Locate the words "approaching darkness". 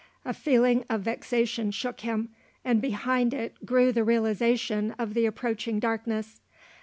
5.27-6.41